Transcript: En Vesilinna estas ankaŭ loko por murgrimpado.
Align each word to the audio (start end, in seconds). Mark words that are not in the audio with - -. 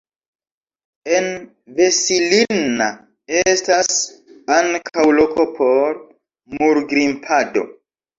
En 1.15 1.25
Vesilinna 1.79 2.87
estas 3.41 3.99
ankaŭ 4.55 5.05
loko 5.19 5.45
por 5.59 6.01
murgrimpado. 6.57 7.65